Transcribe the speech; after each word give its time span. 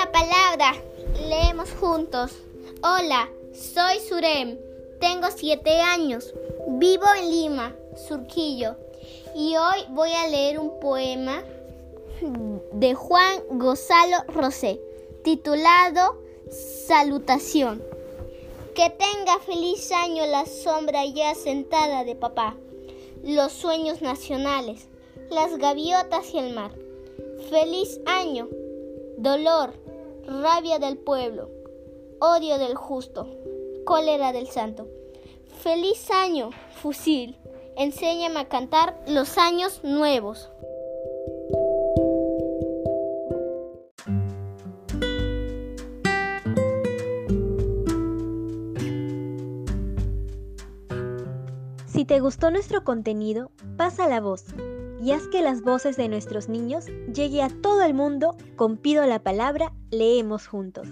la 0.00 0.12
palabra. 0.12 0.72
Leemos 1.28 1.70
juntos. 1.72 2.32
Hola, 2.82 3.28
soy 3.52 3.98
Surem. 4.00 4.56
Tengo 4.98 5.28
siete 5.30 5.78
años. 5.82 6.32
Vivo 6.68 7.04
en 7.18 7.30
Lima, 7.30 7.76
Surquillo. 8.08 8.76
Y 9.34 9.56
hoy 9.56 9.84
voy 9.90 10.10
a 10.12 10.28
leer 10.28 10.58
un 10.58 10.80
poema 10.80 11.42
de 12.72 12.94
Juan 12.94 13.42
Gonzalo 13.50 14.16
Rosé, 14.28 14.80
titulado 15.22 16.18
Salutación. 16.86 17.82
Que 18.74 18.88
tenga 18.88 19.38
feliz 19.40 19.92
año 19.92 20.24
la 20.26 20.46
sombra 20.46 21.04
ya 21.04 21.34
sentada 21.34 22.04
de 22.04 22.14
papá, 22.14 22.56
los 23.22 23.52
sueños 23.52 24.00
nacionales, 24.00 24.88
las 25.28 25.58
gaviotas 25.58 26.32
y 26.32 26.38
el 26.38 26.54
mar. 26.54 26.70
Feliz 27.50 28.00
año, 28.06 28.48
dolor, 29.20 29.74
rabia 30.30 30.78
del 30.78 30.96
pueblo, 30.96 31.50
odio 32.20 32.58
del 32.58 32.76
justo, 32.76 33.28
cólera 33.84 34.32
del 34.32 34.46
santo. 34.46 34.86
Feliz 35.58 36.08
año, 36.12 36.50
fusil, 36.80 37.36
enséñame 37.76 38.38
a 38.38 38.48
cantar 38.48 38.96
los 39.08 39.38
años 39.38 39.80
nuevos. 39.82 40.50
Si 51.86 52.04
te 52.04 52.20
gustó 52.20 52.52
nuestro 52.52 52.84
contenido, 52.84 53.50
pasa 53.76 54.08
la 54.08 54.20
voz 54.20 54.44
y 55.02 55.12
haz 55.12 55.26
que 55.28 55.42
las 55.42 55.62
voces 55.62 55.96
de 55.96 56.08
nuestros 56.08 56.48
niños 56.48 56.86
llegue 57.12 57.42
a 57.42 57.48
todo 57.48 57.82
el 57.82 57.94
mundo 57.94 58.36
con 58.56 58.76
Pido 58.76 59.06
la 59.06 59.22
Palabra, 59.22 59.72
leemos 59.90 60.46
juntos. 60.46 60.88